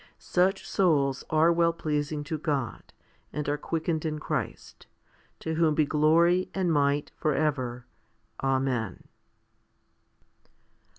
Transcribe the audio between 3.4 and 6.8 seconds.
are quickened in Christ, to whom be glory and